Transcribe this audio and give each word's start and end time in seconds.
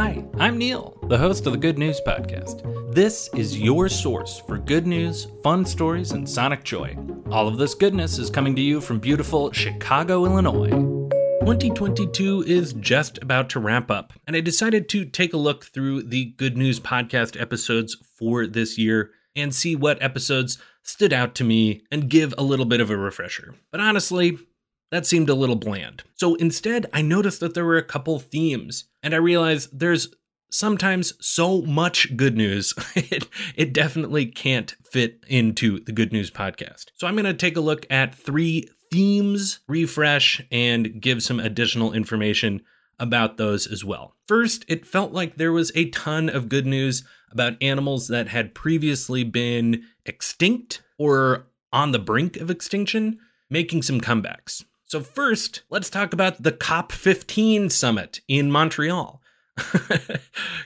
Hi, 0.00 0.24
I'm 0.38 0.58
Neil, 0.58 0.96
the 1.08 1.18
host 1.18 1.44
of 1.44 1.52
the 1.52 1.58
Good 1.58 1.76
News 1.76 2.00
Podcast. 2.06 2.94
This 2.94 3.28
is 3.34 3.58
your 3.58 3.88
source 3.88 4.38
for 4.38 4.56
good 4.56 4.86
news, 4.86 5.26
fun 5.42 5.64
stories, 5.64 6.12
and 6.12 6.30
sonic 6.30 6.62
joy. 6.62 6.96
All 7.32 7.48
of 7.48 7.58
this 7.58 7.74
goodness 7.74 8.16
is 8.16 8.30
coming 8.30 8.54
to 8.54 8.62
you 8.62 8.80
from 8.80 9.00
beautiful 9.00 9.50
Chicago, 9.50 10.24
Illinois. 10.24 10.70
2022 10.70 12.44
is 12.46 12.74
just 12.74 13.20
about 13.20 13.50
to 13.50 13.58
wrap 13.58 13.90
up, 13.90 14.12
and 14.24 14.36
I 14.36 14.40
decided 14.40 14.88
to 14.90 15.04
take 15.04 15.32
a 15.32 15.36
look 15.36 15.64
through 15.64 16.04
the 16.04 16.26
Good 16.26 16.56
News 16.56 16.78
Podcast 16.78 17.38
episodes 17.40 17.96
for 18.16 18.46
this 18.46 18.78
year 18.78 19.10
and 19.34 19.52
see 19.52 19.74
what 19.74 20.00
episodes 20.00 20.58
stood 20.84 21.12
out 21.12 21.34
to 21.34 21.42
me 21.42 21.82
and 21.90 22.08
give 22.08 22.32
a 22.38 22.44
little 22.44 22.66
bit 22.66 22.80
of 22.80 22.88
a 22.88 22.96
refresher. 22.96 23.56
But 23.72 23.80
honestly, 23.80 24.38
that 24.90 25.06
seemed 25.06 25.28
a 25.28 25.34
little 25.34 25.56
bland. 25.56 26.02
So 26.14 26.34
instead, 26.36 26.86
I 26.92 27.02
noticed 27.02 27.40
that 27.40 27.54
there 27.54 27.64
were 27.64 27.76
a 27.76 27.82
couple 27.82 28.18
themes, 28.18 28.84
and 29.02 29.14
I 29.14 29.18
realized 29.18 29.78
there's 29.78 30.08
sometimes 30.50 31.12
so 31.20 31.62
much 31.62 32.16
good 32.16 32.36
news, 32.36 32.74
it, 32.94 33.28
it 33.54 33.72
definitely 33.72 34.26
can't 34.26 34.74
fit 34.90 35.24
into 35.28 35.80
the 35.80 35.92
Good 35.92 36.12
News 36.12 36.30
podcast. 36.30 36.86
So 36.94 37.06
I'm 37.06 37.14
going 37.14 37.24
to 37.24 37.34
take 37.34 37.56
a 37.56 37.62
look 37.62 37.86
at 37.90 38.14
three 38.14 38.68
themes, 38.90 39.60
refresh, 39.68 40.40
and 40.50 41.00
give 41.00 41.22
some 41.22 41.40
additional 41.40 41.92
information 41.92 42.62
about 42.98 43.36
those 43.36 43.66
as 43.66 43.84
well. 43.84 44.14
First, 44.26 44.64
it 44.68 44.86
felt 44.86 45.12
like 45.12 45.36
there 45.36 45.52
was 45.52 45.70
a 45.74 45.90
ton 45.90 46.28
of 46.28 46.48
good 46.48 46.66
news 46.66 47.04
about 47.30 47.62
animals 47.62 48.08
that 48.08 48.28
had 48.28 48.54
previously 48.54 49.22
been 49.22 49.84
extinct 50.06 50.82
or 50.98 51.46
on 51.72 51.92
the 51.92 51.98
brink 51.98 52.36
of 52.38 52.50
extinction, 52.50 53.18
making 53.50 53.82
some 53.82 54.00
comebacks. 54.00 54.64
So, 54.88 55.02
first, 55.02 55.64
let's 55.68 55.90
talk 55.90 56.14
about 56.14 56.42
the 56.42 56.52
COP15 56.52 57.70
summit 57.70 58.22
in 58.26 58.50
Montreal. 58.50 59.22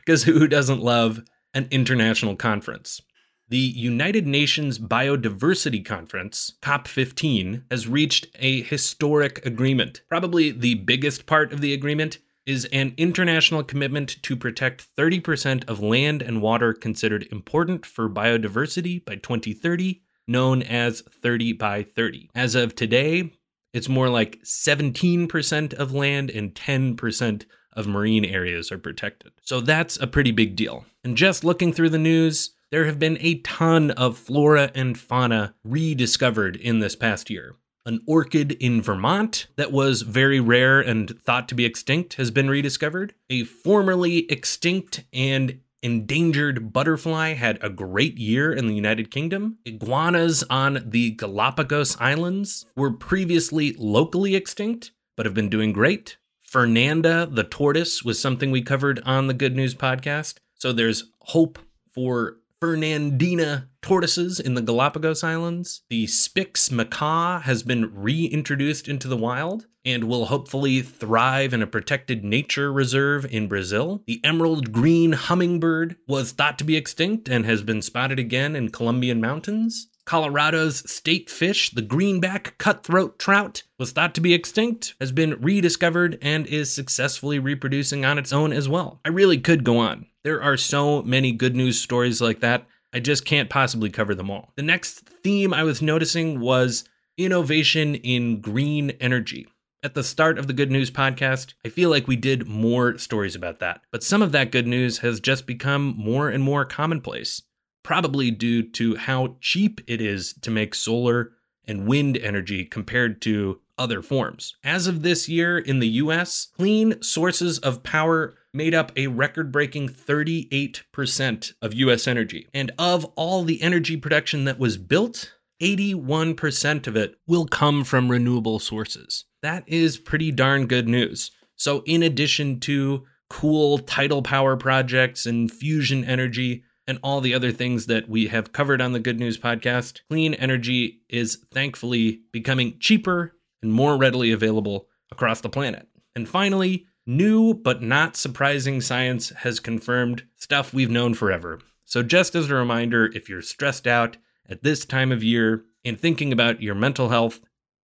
Because 0.04 0.24
who 0.24 0.46
doesn't 0.46 0.80
love 0.80 1.22
an 1.54 1.66
international 1.70 2.36
conference? 2.36 3.00
The 3.48 3.58
United 3.58 4.26
Nations 4.26 4.78
Biodiversity 4.78 5.84
Conference, 5.84 6.54
COP15, 6.62 7.64
has 7.70 7.88
reached 7.88 8.28
a 8.38 8.62
historic 8.62 9.44
agreement. 9.44 10.02
Probably 10.08 10.52
the 10.52 10.74
biggest 10.74 11.26
part 11.26 11.52
of 11.52 11.60
the 11.60 11.74
agreement 11.74 12.18
is 12.46 12.64
an 12.66 12.94
international 12.96 13.62
commitment 13.64 14.22
to 14.22 14.36
protect 14.36 14.86
30% 14.96 15.68
of 15.68 15.80
land 15.82 16.22
and 16.22 16.40
water 16.40 16.72
considered 16.72 17.28
important 17.32 17.84
for 17.84 18.08
biodiversity 18.08 19.04
by 19.04 19.16
2030, 19.16 20.02
known 20.26 20.62
as 20.62 21.00
30 21.00 21.54
by 21.54 21.82
30. 21.82 22.30
As 22.34 22.54
of 22.54 22.74
today, 22.74 23.32
it's 23.72 23.88
more 23.88 24.08
like 24.08 24.40
17% 24.42 25.74
of 25.74 25.94
land 25.94 26.30
and 26.30 26.54
10% 26.54 27.44
of 27.74 27.86
marine 27.86 28.24
areas 28.24 28.70
are 28.70 28.78
protected. 28.78 29.32
So 29.42 29.60
that's 29.60 29.96
a 29.98 30.06
pretty 30.06 30.30
big 30.30 30.56
deal. 30.56 30.84
And 31.04 31.16
just 31.16 31.44
looking 31.44 31.72
through 31.72 31.90
the 31.90 31.98
news, 31.98 32.50
there 32.70 32.84
have 32.84 32.98
been 32.98 33.18
a 33.20 33.40
ton 33.40 33.90
of 33.92 34.18
flora 34.18 34.70
and 34.74 34.98
fauna 34.98 35.54
rediscovered 35.64 36.56
in 36.56 36.80
this 36.80 36.96
past 36.96 37.30
year. 37.30 37.54
An 37.84 38.00
orchid 38.06 38.52
in 38.52 38.80
Vermont 38.80 39.48
that 39.56 39.72
was 39.72 40.02
very 40.02 40.38
rare 40.38 40.80
and 40.80 41.18
thought 41.20 41.48
to 41.48 41.54
be 41.54 41.64
extinct 41.64 42.14
has 42.14 42.30
been 42.30 42.48
rediscovered. 42.48 43.14
A 43.28 43.44
formerly 43.44 44.30
extinct 44.30 45.02
and 45.12 45.58
endangered 45.82 46.72
butterfly 46.72 47.34
had 47.34 47.58
a 47.62 47.68
great 47.68 48.16
year 48.16 48.52
in 48.52 48.66
the 48.66 48.74
United 48.74 49.10
Kingdom. 49.10 49.58
Iguanas 49.64 50.44
on 50.48 50.82
the 50.86 51.10
Galapagos 51.12 51.96
Islands 52.00 52.64
were 52.76 52.92
previously 52.92 53.74
locally 53.78 54.34
extinct, 54.34 54.92
but 55.16 55.26
have 55.26 55.34
been 55.34 55.48
doing 55.48 55.72
great. 55.72 56.16
Fernanda 56.42 57.28
the 57.30 57.44
tortoise 57.44 58.02
was 58.02 58.20
something 58.20 58.50
we 58.50 58.62
covered 58.62 59.00
on 59.04 59.26
the 59.26 59.34
Good 59.34 59.56
News 59.56 59.74
podcast. 59.74 60.36
So 60.54 60.72
there's 60.72 61.04
hope 61.20 61.58
for 61.94 62.36
Fernandina 62.62 63.68
tortoises 63.80 64.38
in 64.38 64.54
the 64.54 64.62
Galapagos 64.62 65.24
Islands. 65.24 65.82
The 65.90 66.06
Spix 66.06 66.70
macaw 66.70 67.40
has 67.40 67.64
been 67.64 67.92
reintroduced 67.92 68.86
into 68.86 69.08
the 69.08 69.16
wild 69.16 69.66
and 69.84 70.04
will 70.04 70.26
hopefully 70.26 70.80
thrive 70.80 71.52
in 71.52 71.60
a 71.60 71.66
protected 71.66 72.22
nature 72.22 72.72
reserve 72.72 73.26
in 73.32 73.48
Brazil. 73.48 74.04
The 74.06 74.20
emerald 74.22 74.70
green 74.70 75.10
hummingbird 75.10 75.96
was 76.06 76.30
thought 76.30 76.56
to 76.58 76.64
be 76.64 76.76
extinct 76.76 77.28
and 77.28 77.44
has 77.44 77.64
been 77.64 77.82
spotted 77.82 78.20
again 78.20 78.54
in 78.54 78.68
Colombian 78.68 79.20
mountains. 79.20 79.88
Colorado's 80.04 80.88
state 80.88 81.28
fish, 81.28 81.70
the 81.70 81.82
greenback 81.82 82.58
cutthroat 82.58 83.18
trout, 83.18 83.64
was 83.76 83.90
thought 83.90 84.14
to 84.14 84.20
be 84.20 84.34
extinct, 84.34 84.94
has 85.00 85.10
been 85.10 85.36
rediscovered, 85.40 86.16
and 86.22 86.46
is 86.46 86.72
successfully 86.72 87.40
reproducing 87.40 88.04
on 88.04 88.18
its 88.18 88.32
own 88.32 88.52
as 88.52 88.68
well. 88.68 89.00
I 89.04 89.08
really 89.08 89.38
could 89.38 89.64
go 89.64 89.78
on. 89.78 90.06
There 90.24 90.40
are 90.40 90.56
so 90.56 91.02
many 91.02 91.32
good 91.32 91.56
news 91.56 91.80
stories 91.80 92.20
like 92.20 92.40
that. 92.40 92.68
I 92.94 93.00
just 93.00 93.24
can't 93.24 93.50
possibly 93.50 93.90
cover 93.90 94.14
them 94.14 94.30
all. 94.30 94.52
The 94.54 94.62
next 94.62 95.00
theme 95.00 95.52
I 95.52 95.64
was 95.64 95.82
noticing 95.82 96.38
was 96.38 96.84
innovation 97.18 97.96
in 97.96 98.40
green 98.40 98.90
energy. 99.00 99.48
At 99.82 99.94
the 99.94 100.04
start 100.04 100.38
of 100.38 100.46
the 100.46 100.52
Good 100.52 100.70
News 100.70 100.92
podcast, 100.92 101.54
I 101.64 101.70
feel 101.70 101.90
like 101.90 102.06
we 102.06 102.14
did 102.14 102.46
more 102.46 102.98
stories 102.98 103.34
about 103.34 103.58
that, 103.58 103.80
but 103.90 104.04
some 104.04 104.22
of 104.22 104.30
that 104.30 104.52
good 104.52 104.68
news 104.68 104.98
has 104.98 105.18
just 105.18 105.44
become 105.44 105.96
more 105.98 106.28
and 106.28 106.44
more 106.44 106.64
commonplace, 106.64 107.42
probably 107.82 108.30
due 108.30 108.62
to 108.62 108.94
how 108.94 109.38
cheap 109.40 109.80
it 109.88 110.00
is 110.00 110.34
to 110.42 110.52
make 110.52 110.76
solar 110.76 111.32
and 111.64 111.88
wind 111.88 112.16
energy 112.16 112.64
compared 112.64 113.20
to 113.22 113.60
other 113.82 114.00
forms. 114.00 114.54
As 114.62 114.86
of 114.86 115.02
this 115.02 115.28
year 115.28 115.58
in 115.58 115.80
the 115.80 115.88
US, 115.88 116.48
clean 116.56 117.02
sources 117.02 117.58
of 117.58 117.82
power 117.82 118.34
made 118.54 118.74
up 118.74 118.92
a 118.96 119.08
record 119.08 119.50
breaking 119.50 119.88
38% 119.88 121.52
of 121.60 121.74
US 121.74 122.06
energy. 122.06 122.48
And 122.54 122.70
of 122.78 123.04
all 123.16 123.42
the 123.42 123.60
energy 123.60 123.96
production 123.96 124.44
that 124.44 124.58
was 124.60 124.78
built, 124.78 125.32
81% 125.60 126.86
of 126.86 126.96
it 126.96 127.16
will 127.26 127.46
come 127.46 127.82
from 127.82 128.10
renewable 128.10 128.60
sources. 128.60 129.24
That 129.42 129.64
is 129.66 129.98
pretty 129.98 130.30
darn 130.30 130.66
good 130.66 130.88
news. 130.88 131.32
So, 131.56 131.82
in 131.86 132.02
addition 132.02 132.60
to 132.60 133.04
cool 133.28 133.78
tidal 133.78 134.22
power 134.22 134.56
projects 134.56 135.26
and 135.26 135.50
fusion 135.50 136.04
energy, 136.04 136.64
and 136.86 136.98
all 137.02 137.20
the 137.20 137.34
other 137.34 137.52
things 137.52 137.86
that 137.86 138.08
we 138.08 138.26
have 138.26 138.52
covered 138.52 138.80
on 138.80 138.92
the 138.92 139.00
Good 139.00 139.18
News 139.18 139.38
podcast, 139.38 140.00
clean 140.10 140.34
energy 140.34 141.02
is 141.08 141.38
thankfully 141.52 142.22
becoming 142.32 142.78
cheaper 142.80 143.34
and 143.62 143.72
more 143.72 143.96
readily 143.96 144.32
available 144.32 144.88
across 145.10 145.40
the 145.40 145.48
planet. 145.48 145.88
And 146.14 146.28
finally, 146.28 146.86
New 147.06 147.52
but 147.52 147.82
not 147.82 148.16
surprising 148.16 148.80
science 148.80 149.30
has 149.30 149.58
confirmed 149.58 150.22
stuff 150.36 150.72
we've 150.72 150.90
known 150.90 151.14
forever. 151.14 151.58
So, 151.84 152.00
just 152.04 152.36
as 152.36 152.48
a 152.48 152.54
reminder, 152.54 153.10
if 153.12 153.28
you're 153.28 153.42
stressed 153.42 153.88
out 153.88 154.18
at 154.48 154.62
this 154.62 154.84
time 154.84 155.10
of 155.10 155.24
year 155.24 155.64
and 155.84 155.98
thinking 155.98 156.32
about 156.32 156.62
your 156.62 156.76
mental 156.76 157.08
health 157.08 157.40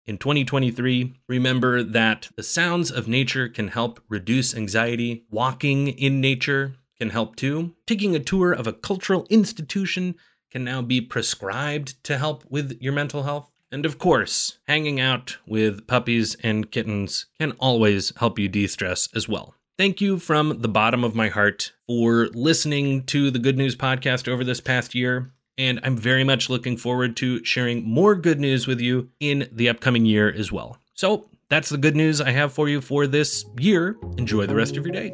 in 0.06 0.18
2023, 0.18 1.14
remember 1.26 1.82
that 1.82 2.28
the 2.36 2.44
sounds 2.44 2.92
of 2.92 3.08
nature 3.08 3.48
can 3.48 3.68
help 3.68 3.98
reduce 4.08 4.54
anxiety. 4.54 5.26
Walking 5.30 5.88
in 5.88 6.20
nature 6.20 6.76
can 6.96 7.10
help 7.10 7.34
too. 7.34 7.74
Taking 7.88 8.14
a 8.14 8.20
tour 8.20 8.52
of 8.52 8.68
a 8.68 8.72
cultural 8.72 9.26
institution 9.30 10.14
can 10.52 10.62
now 10.62 10.80
be 10.80 11.00
prescribed 11.00 12.02
to 12.04 12.18
help 12.18 12.44
with 12.48 12.78
your 12.80 12.92
mental 12.92 13.24
health. 13.24 13.50
And 13.70 13.84
of 13.84 13.98
course, 13.98 14.58
hanging 14.66 14.98
out 14.98 15.38
with 15.46 15.86
puppies 15.86 16.36
and 16.42 16.70
kittens 16.70 17.26
can 17.38 17.52
always 17.52 18.12
help 18.16 18.38
you 18.38 18.48
de 18.48 18.66
stress 18.66 19.08
as 19.14 19.28
well. 19.28 19.54
Thank 19.76 20.00
you 20.00 20.18
from 20.18 20.60
the 20.60 20.68
bottom 20.68 21.04
of 21.04 21.14
my 21.14 21.28
heart 21.28 21.72
for 21.86 22.28
listening 22.34 23.04
to 23.04 23.30
the 23.30 23.38
Good 23.38 23.56
News 23.56 23.76
Podcast 23.76 24.26
over 24.26 24.42
this 24.42 24.60
past 24.60 24.94
year. 24.94 25.32
And 25.56 25.80
I'm 25.82 25.96
very 25.96 26.24
much 26.24 26.48
looking 26.48 26.76
forward 26.76 27.16
to 27.18 27.44
sharing 27.44 27.88
more 27.88 28.14
good 28.14 28.40
news 28.40 28.66
with 28.66 28.80
you 28.80 29.10
in 29.20 29.48
the 29.52 29.68
upcoming 29.68 30.06
year 30.06 30.32
as 30.32 30.50
well. 30.50 30.78
So 30.94 31.28
that's 31.48 31.68
the 31.68 31.78
good 31.78 31.96
news 31.96 32.20
I 32.20 32.30
have 32.30 32.52
for 32.52 32.68
you 32.68 32.80
for 32.80 33.06
this 33.06 33.44
year. 33.58 33.96
Enjoy 34.16 34.46
the 34.46 34.54
rest 34.54 34.76
of 34.76 34.86
your 34.86 34.92
day. 34.92 35.12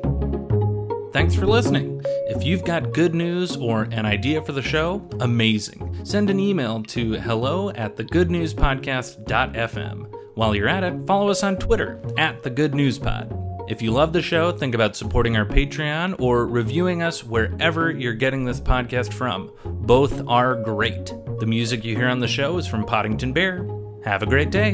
Thanks 1.15 1.35
for 1.37 1.47
listening. 1.47 2.03
If 2.27 2.43
you've 2.43 2.65
got 2.65 2.93
good 2.93 3.15
news 3.15 3.57
or 3.57 3.85
an 3.85 4.05
idea 4.05 4.43
for 4.43 4.51
the 4.51 4.61
show, 4.61 5.09
amazing. 5.21 6.05
Send 6.05 6.29
an 6.29 6.41
email 6.41 6.83
to 6.83 7.13
hello 7.13 7.71
at 7.71 7.95
thegoodnewspodcast.fm. 7.95 10.15
While 10.35 10.57
you're 10.57 10.69
at 10.69 10.83
it, 10.83 11.07
follow 11.07 11.29
us 11.29 11.45
on 11.45 11.57
Twitter 11.57 12.03
at 12.19 12.43
The 12.43 12.51
Good 12.51 12.75
News 12.75 12.99
Pod. 12.99 13.33
If 13.69 13.81
you 13.81 13.93
love 13.93 14.13
the 14.13 14.23
show, 14.23 14.51
think 14.51 14.75
about 14.75 14.97
supporting 14.97 15.37
our 15.37 15.47
Patreon 15.47 16.21
or 16.21 16.49
reviewing 16.49 17.01
us 17.01 17.23
wherever 17.23 17.93
you're 17.93 18.15
getting 18.15 18.45
this 18.45 18.61
podcast 18.61 19.13
from. 19.13 19.53
Both 19.65 20.27
are 20.27 20.57
great. 20.57 21.15
The 21.39 21.47
music 21.47 21.85
you 21.85 21.95
hear 21.95 22.09
on 22.09 22.19
the 22.19 22.27
show 22.27 22.59
is 22.59 22.67
from 22.67 22.85
Poddington 22.85 23.33
Bear. 23.33 23.69
Have 24.05 24.25
a 24.25 24.27
great 24.27 24.51
day. 24.51 24.73